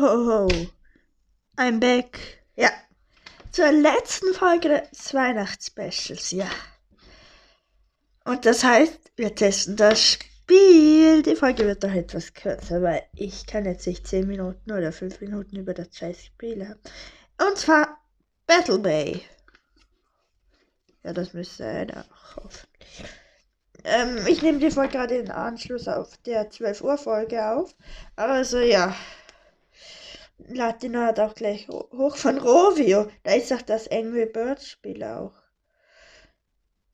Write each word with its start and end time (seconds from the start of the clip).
Ho. 0.00 0.48
I'm 1.56 1.80
back. 1.80 2.18
Ja. 2.54 2.70
Zur 3.50 3.72
letzten 3.72 4.34
Folge 4.34 4.82
des 4.92 5.14
Weihnachtsspecials, 5.14 6.30
ja. 6.32 6.50
Und 8.24 8.44
das 8.44 8.62
heißt, 8.62 9.12
wir 9.16 9.34
testen 9.34 9.76
das 9.76 10.02
Spiel. 10.02 11.22
Die 11.22 11.36
Folge 11.36 11.64
wird 11.64 11.82
doch 11.82 11.94
etwas 11.94 12.34
kürzer, 12.34 12.82
weil 12.82 13.04
ich 13.14 13.46
kann 13.46 13.64
jetzt 13.64 13.86
nicht 13.86 14.06
10 14.06 14.26
Minuten 14.26 14.70
oder 14.70 14.92
5 14.92 15.20
Minuten 15.20 15.56
über 15.56 15.72
das 15.72 15.96
scheiß 15.96 16.26
Spiel 16.26 16.68
haben. 16.68 16.80
Und 17.38 17.56
zwar 17.56 17.98
Battle 18.46 18.78
Bay. 18.78 19.22
Ja, 21.04 21.14
das 21.14 21.32
müsste 21.32 21.64
einer 21.64 22.04
auch 22.04 22.36
hoffentlich. 22.36 23.04
Ähm, 23.84 24.26
ich 24.26 24.42
nehme 24.42 24.58
die 24.58 24.70
Folge 24.70 24.98
gerade 24.98 25.16
in 25.16 25.30
Anschluss 25.30 25.88
auf 25.88 26.16
der 26.26 26.50
12 26.50 26.82
Uhr 26.82 26.98
Folge 26.98 27.48
auf. 27.48 27.74
Also 28.16 28.58
ja. 28.58 28.94
Latino 30.38 31.00
hat 31.00 31.18
auch 31.18 31.34
gleich 31.34 31.66
hoch 31.68 32.16
von 32.16 32.38
Rovio. 32.38 33.10
Da 33.22 33.34
ist 33.34 33.52
auch 33.52 33.62
das 33.62 33.88
Angry 33.88 34.26
Birds 34.26 34.68
Spiel 34.68 35.02
auch. 35.02 35.34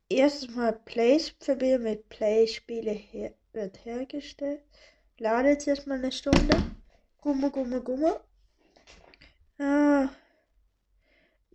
Erstmal 0.09 0.73
Play-Verbindung 0.73 1.83
mit 1.83 2.09
Play-Spiele 2.09 2.92
her 2.92 3.34
wird 3.52 3.84
hergestellt. 3.84 4.62
Ladet 5.19 5.50
jetzt 5.50 5.69
erstmal 5.69 5.98
eine 5.98 6.12
Stunde. 6.12 6.56
Gumme, 7.19 7.50
gumme, 7.50 7.80
gumme. 7.80 8.20
Ah. 9.59 10.09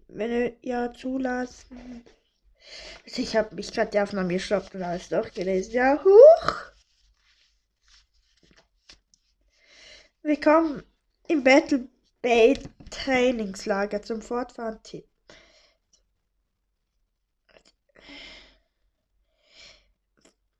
Wenn 0.08 0.32
ihr 0.32 0.58
ja 0.62 0.92
zulassen. 0.94 2.06
Ich 3.06 3.36
habe 3.36 3.56
mich 3.56 3.72
gerade 3.72 3.92
die 3.92 4.00
Aufnahme 4.00 4.34
gestoppt 4.34 4.76
und 4.76 4.84
alles 4.84 5.10
durchgelesen. 5.10 5.74
Ja, 5.74 6.04
huch! 6.04 6.56
Willkommen 10.22 10.84
im 11.28 11.44
Battle 11.44 11.88
Bay 12.22 12.58
Trainingslager 12.90 14.02
zum 14.02 14.22
Fortfahren 14.22 14.82
Team. 14.84 15.04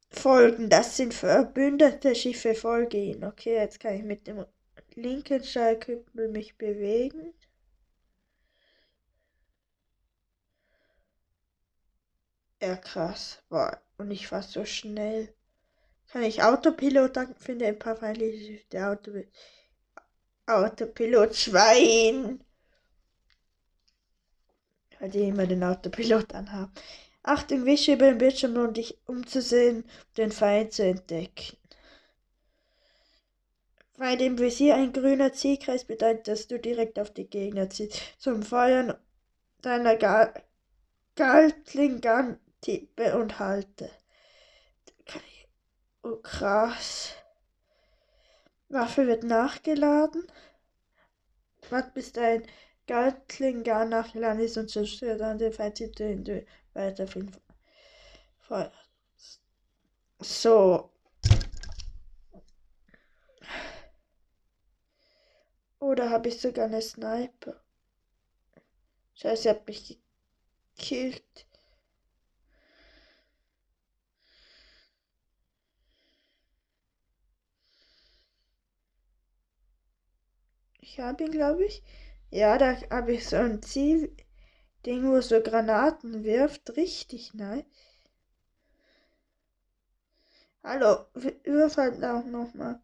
Folgen, 0.10 0.70
das 0.70 0.98
sind 0.98 1.14
verbündete 1.14 2.16
Schiffe, 2.16 2.56
folge 2.56 2.98
ihnen. 2.98 3.24
Okay, 3.24 3.56
jetzt 3.56 3.80
kann 3.80 3.94
ich 3.94 4.04
mit 4.04 4.28
dem 4.28 4.46
linken 4.96 5.44
Schallküppel 5.44 6.30
mich 6.30 6.58
bewegen. 6.58 7.34
Ja, 12.62 12.76
krass. 12.76 13.42
Boah, 13.50 13.80
und 13.98 14.12
ich 14.12 14.32
war 14.32 14.42
so 14.44 14.66
schnell. 14.66 15.34
Kann 16.08 16.24
ich 16.24 16.44
Autopilot 16.44 17.16
danken? 17.16 17.36
Finde 17.40 17.68
ein 17.68 17.80
paar 17.80 17.96
feindliche 17.96 18.62
der 18.72 18.92
Autopilot. 18.92 19.28
Autopilot 20.48 21.36
Schwein. 21.36 22.44
Weil 25.00 25.10
die 25.10 25.28
immer 25.28 25.46
den 25.46 25.64
Autopilot 25.64 26.34
anhaben. 26.34 26.72
Achtung, 27.22 27.66
wische 27.66 27.94
über 27.94 28.08
den 28.08 28.18
Bildschirm, 28.18 28.58
um 28.58 28.74
dich 28.74 28.98
umzusehen, 29.06 29.84
den 30.16 30.32
Feind 30.32 30.74
zu 30.74 30.84
entdecken. 30.84 31.58
Bei 33.98 34.16
dem 34.16 34.40
Visier 34.40 34.76
ein 34.76 34.94
grüner 34.94 35.34
Zielkreis 35.34 35.84
bedeutet, 35.84 36.28
dass 36.28 36.48
du 36.48 36.58
direkt 36.60 37.00
auf 37.00 37.12
die 37.12 37.30
Gegner 37.30 37.70
ziehst. 37.70 38.00
Zum 38.18 38.44
Feuern 38.44 38.96
deiner 39.62 39.98
Gatling 41.16 42.00
Gun 42.00 42.40
tippe 42.62 43.18
und 43.18 43.40
halte. 43.40 43.90
Oh 46.04 46.16
krass. 46.18 47.16
Waffe 48.70 49.08
wird 49.08 49.24
nachgeladen. 49.24 50.26
Wart 51.70 51.94
bis 51.94 52.12
dein 52.12 52.46
Gatling 52.86 53.64
gar 53.64 53.86
nachgeladen 53.86 54.42
ist 54.42 54.58
und 54.58 54.70
zerstört 54.70 55.22
an 55.22 55.38
den 55.38 55.52
Feind, 55.54 55.80
den 56.00 56.24
du 56.24 56.46
weiter 56.74 57.08
Feuer. 58.40 58.72
So. 60.20 60.92
Oder 65.80 66.10
habe 66.10 66.30
ich 66.30 66.42
sogar 66.42 66.66
eine 66.66 66.82
Sniper? 66.82 67.62
Scheiße, 69.16 69.50
hat 69.50 69.68
mich 69.68 70.00
gekillt. 70.76 71.48
Ich 80.90 81.02
habe 81.02 81.26
ihn, 81.26 81.32
glaube 81.32 81.66
ich. 81.66 81.84
Ja, 82.32 82.58
da 82.58 82.78
habe 82.90 83.12
ich 83.12 83.28
so 83.28 83.36
ein 83.36 83.62
Ziel-Ding, 83.62 85.04
wo 85.12 85.20
so 85.20 85.42
Granaten 85.42 86.24
wirft. 86.24 86.78
Richtig 86.78 87.34
nice. 87.34 87.66
Hallo, 90.64 91.06
überfallen 91.44 92.04
auch 92.06 92.24
nochmal. 92.24 92.80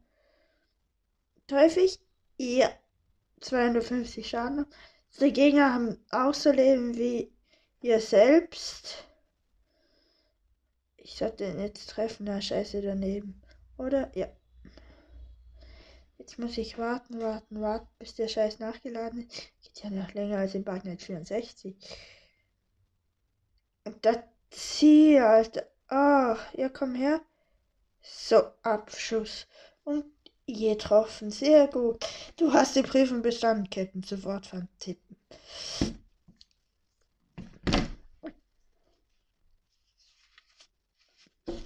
Ich? 1.50 2.00
Ja. 2.38 2.70
250 3.40 4.28
Schaden. 4.28 4.66
Die 5.22 5.32
Gegner 5.32 5.74
haben 5.74 5.98
auch 6.12 6.34
so 6.34 6.52
Leben 6.52 6.98
wie 6.98 7.32
ihr 7.82 8.02
selbst. 8.02 9.06
Ich 10.98 11.16
sollte 11.16 11.46
ihn 11.46 11.60
jetzt 11.60 11.90
treffen, 11.90 12.26
da 12.26 12.42
scheiße 12.42 12.82
daneben. 12.82 13.42
Oder? 13.78 14.12
Ja. 14.18 14.28
Jetzt 16.24 16.40
muss 16.40 16.58
ich 16.58 16.78
warten, 16.78 17.20
warten, 17.20 17.60
warten, 17.60 17.90
bis 18.00 18.16
der 18.16 18.30
Scheiß 18.30 18.60
nachgeladen 18.60 19.28
ist. 19.28 19.52
Geht 19.62 19.84
ja 19.84 19.90
noch 19.90 20.14
länger 20.14 20.38
als 20.38 20.56
in 20.56 20.64
Bagnet 20.64 21.02
64. 21.02 21.76
Und 23.84 24.06
das 24.06 24.20
Ziel, 24.50 25.20
Alter. 25.20 25.68
Oh, 25.92 26.38
ja, 26.54 26.70
komm 26.72 26.96
her. 26.96 27.20
So, 28.02 28.42
Abschuss. 28.62 29.48
Und 29.84 30.06
getroffen. 30.48 31.30
Sehr 31.30 31.68
gut. 31.68 32.02
Du 32.38 32.54
hast 32.54 32.78
die 32.78 32.84
Prüfung 32.84 33.22
bestanden, 33.22 33.70
Captain. 33.70 34.04
Sofort 34.04 34.46
von 34.46 34.70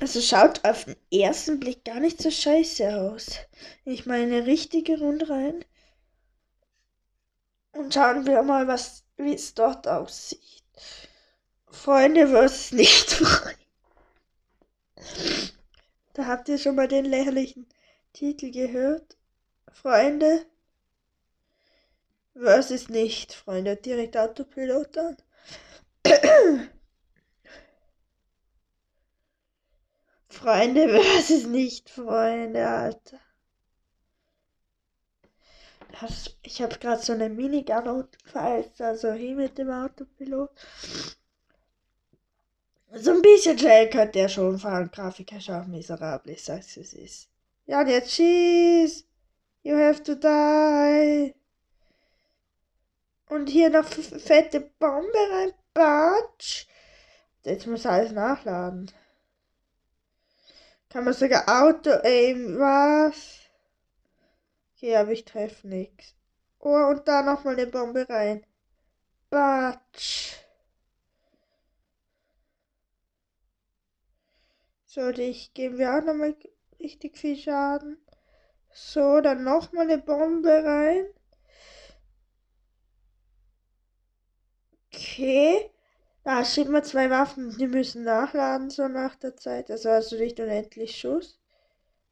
Also 0.07 0.21
schaut 0.21 0.63
auf 0.63 0.85
den 0.85 0.95
ersten 1.11 1.59
Blick 1.59 1.83
gar 1.83 1.99
nicht 1.99 2.21
so 2.21 2.31
scheiße 2.31 2.95
aus. 2.95 3.39
Ich 3.83 4.05
meine 4.05 4.45
richtige 4.45 4.97
Runde 4.99 5.29
rein. 5.29 5.65
Und 7.73 7.93
schauen 7.93 8.25
wir 8.25 8.41
mal, 8.41 8.69
wie 9.17 9.33
es 9.33 9.53
dort 9.53 9.85
aussieht. 9.85 10.63
Freunde 11.69 12.29
versus 12.29 12.71
nicht 12.71 13.11
Freunde. 13.11 13.59
Da 16.13 16.25
habt 16.25 16.47
ihr 16.47 16.57
schon 16.57 16.75
mal 16.75 16.87
den 16.87 17.03
lächerlichen 17.03 17.67
Titel 18.13 18.51
gehört. 18.51 19.17
Freunde 19.73 20.45
versus 22.33 22.87
nicht 22.87 23.33
Freunde. 23.33 23.75
Direkt 23.75 24.15
Autopilot 24.15 24.97
an. 24.97 25.17
Freunde 30.29 30.89
versus 31.01 31.45
nicht 31.45 31.89
Freunde, 31.89 32.67
Alter. 32.67 33.19
Das, 35.99 36.35
ich 36.43 36.61
habe 36.61 36.77
gerade 36.77 37.01
so 37.01 37.13
eine 37.13 37.29
Minigun 37.29 38.07
falls 38.25 38.79
also 38.81 39.13
hier 39.13 39.35
mit 39.35 39.57
dem 39.57 39.71
Autopilot. 39.71 40.51
So 42.93 43.11
ein 43.11 43.21
bisschen 43.21 43.57
schnell 43.57 43.89
könnte 43.89 44.13
der 44.13 44.29
schon 44.29 44.59
fahren. 44.59 44.91
Grafiker 44.91 45.37
auch 45.59 45.67
miserabel, 45.67 46.33
ich 46.33 46.43
sag's 46.43 46.77
es 46.77 46.93
ist. 46.93 47.29
Ja, 47.65 47.81
und 47.81 47.87
jetzt 47.87 48.11
schieß! 48.11 49.05
You 49.63 49.75
have 49.75 50.01
to 50.03 50.15
die! 50.15 51.35
Und 53.29 53.47
hier 53.47 53.69
noch 53.69 53.85
fette 53.85 54.61
Bombe 54.61 55.17
rein, 55.31 55.53
Batsch! 55.73 56.65
Jetzt 57.43 57.67
muss 57.67 57.85
alles 57.85 58.11
nachladen. 58.11 58.91
Kann 60.97 61.05
man 61.05 61.13
sogar 61.13 61.43
Auto-Aim, 61.47 62.57
was? 62.57 63.51
Okay, 64.73 64.95
aber 64.95 65.11
ich 65.11 65.25
treffe 65.25 65.67
nichts. 65.67 66.15
Oh, 66.57 66.73
und 66.89 67.07
da 67.07 67.21
nochmal 67.21 67.53
eine 67.53 67.67
Bombe 67.67 68.09
rein. 68.09 68.43
Batsch. 69.29 70.37
So, 74.87 75.11
dich 75.11 75.53
geben 75.53 75.77
wir 75.77 75.93
auch 75.93 76.03
nochmal 76.03 76.35
richtig 76.79 77.15
viel 77.15 77.37
Schaden. 77.37 77.99
So, 78.73 79.21
dann 79.21 79.43
nochmal 79.43 79.83
eine 79.83 79.99
Bombe 79.99 80.49
rein. 80.49 81.05
Okay. 84.91 85.69
Da 86.27 86.43
schieben 86.43 86.73
wir 86.73 86.83
zwei 86.83 87.09
Waffen, 87.09 87.57
die 87.57 87.67
müssen 87.67 88.03
nachladen, 88.03 88.69
so 88.69 88.89
nach 88.89 89.15
der 89.15 89.37
Zeit. 89.37 89.71
Also 89.71 89.89
du 90.09 90.17
nicht 90.17 90.37
unendlich 90.41 90.99
Schuss. 90.99 91.39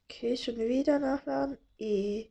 Okay, 0.05 0.37
schon 0.37 0.57
wieder 0.57 0.99
nachladen. 0.99 1.57
E. 1.79 2.29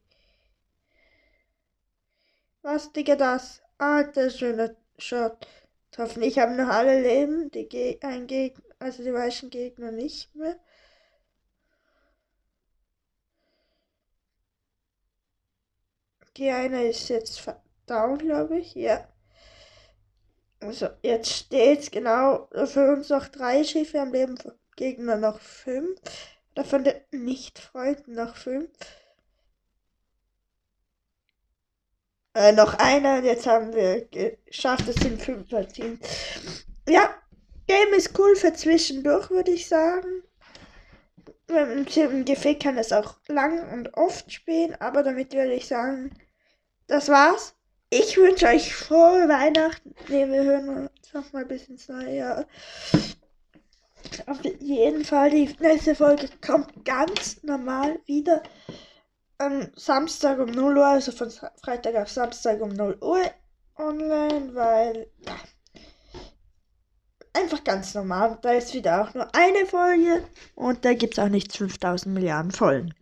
Was, 2.63 2.91
Digga, 2.93 3.17
das? 3.17 3.63
Alter, 3.77 4.31
schöner 4.31 4.75
Shot. 4.99 5.47
Hoffentlich 5.99 6.39
haben 6.39 6.57
noch 6.57 6.69
alle 6.69 7.03
Leben, 7.03 7.51
die 7.51 7.69
Ge 7.69 7.99
ein 8.03 8.27
Gegner, 8.27 8.65
also 8.79 9.03
die 9.05 9.11
meisten 9.11 9.51
Gegner 9.51 9.93
nicht 9.93 10.35
mehr. 10.35 10.59
Die 16.37 16.51
eine 16.51 16.87
ist 16.89 17.09
jetzt 17.09 17.47
down, 17.87 18.19
glaube 18.19 18.59
ich. 18.59 18.75
Ja. 18.75 19.07
Also 20.65 20.89
jetzt 21.03 21.31
steht 21.31 21.93
genau 21.93 22.49
für 22.65 22.93
uns 22.93 23.11
noch 23.11 23.29
drei 23.29 23.65
Schiffe 23.65 24.01
am 24.01 24.13
Leben, 24.13 24.39
Gegner 24.77 25.17
noch 25.17 25.39
fünf. 25.39 26.01
Davon 26.55 26.85
den 26.85 26.95
Nicht-Freunden 27.11 28.15
noch 28.15 28.35
fünf. 28.35 28.71
Äh, 32.35 32.53
noch 32.53 32.75
einer 32.79 33.19
und 33.19 33.25
jetzt 33.25 33.47
haben 33.47 33.75
wir 33.75 34.07
geschafft, 34.07 34.89
es 34.89 34.97
sind 34.97 35.21
fünf 35.21 35.51
Partien. 35.51 36.01
Ja, 36.89 37.15
Game 37.67 37.93
ist 37.95 38.19
cool 38.19 38.35
für 38.35 38.55
zwischendurch, 38.55 39.31
würde 39.31 39.51
ich 39.51 39.69
sagen. 39.69 40.23
Im 41.47 42.25
Gefecht 42.25 42.63
kann 42.63 42.79
es 42.79 42.91
auch 42.91 43.17
lang 43.29 43.71
und 43.71 43.95
oft 43.95 44.33
spielen, 44.33 44.75
aber 44.81 45.03
damit 45.03 45.35
würde 45.35 45.53
ich 45.53 45.69
sagen, 45.69 46.19
das 46.87 47.11
war's. 47.11 47.55
Ich 47.97 48.17
wünsche 48.17 48.49
euch 48.49 48.75
frohe 48.75 49.29
Weihnachten. 49.29 49.95
Ne, 50.09 50.29
wir 50.29 50.43
hören 50.43 50.89
uns 50.89 51.13
noch 51.13 51.33
mal 51.33 51.45
bis 51.45 51.69
ins 51.69 51.89
neue 51.89 52.17
Jahr. 52.17 52.47
Auf 54.27 54.45
jeden 54.59 55.05
Fall, 55.05 55.31
die 55.31 55.55
nächste 55.61 55.95
Folge 55.95 56.29
kommt 56.45 56.85
ganz 56.85 57.45
normal 57.45 58.01
wieder 58.07 58.43
am 59.39 59.69
Samstag 59.77 60.41
um 60.41 60.51
0 60.51 60.77
Uhr, 60.77 60.85
also 60.85 61.13
von 61.13 61.31
Freitag 61.63 61.95
auf 61.95 62.09
Samstag 62.09 62.61
um 62.61 62.71
0 62.71 62.99
Uhr 63.01 63.31
online, 63.77 64.53
weil 64.57 65.07
ja, 65.25 65.37
einfach 67.33 67.63
ganz 67.63 67.95
normal. 67.95 68.41
Da 68.43 68.55
ist 68.55 68.75
wieder 68.75 69.03
auch 69.03 69.15
nur 69.15 69.33
eine 69.37 69.67
Folge 69.67 70.25
und 70.57 70.85
da 70.85 70.95
gibt 70.95 71.17
es 71.17 71.21
auch 71.21 71.29
nicht 71.29 71.57
5000 71.57 72.13
Milliarden 72.13 72.51
Folgen. 72.51 72.93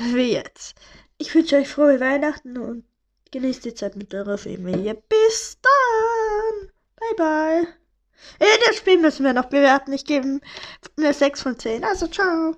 Wie 0.00 0.32
jetzt. 0.32 0.74
Ich 1.18 1.32
wünsche 1.32 1.58
euch 1.58 1.68
frohe 1.68 2.00
Weihnachten 2.00 2.58
und 2.58 2.84
genießt 3.32 3.64
die 3.64 3.74
Zeit 3.74 3.96
mit 3.96 4.14
eurer 4.14 4.38
Familie. 4.38 4.94
Bis 4.94 5.58
dann! 5.60 6.70
Bye 6.96 7.16
bye! 7.16 7.68
Äh, 8.38 8.58
das 8.66 8.76
Spiel 8.76 8.98
müssen 8.98 9.24
wir 9.24 9.32
noch 9.32 9.46
bewerten. 9.46 9.92
Ich 9.92 10.04
gebe 10.04 10.40
eine 10.96 11.12
6 11.12 11.42
von 11.42 11.58
10. 11.58 11.82
Also 11.82 12.06
ciao! 12.06 12.54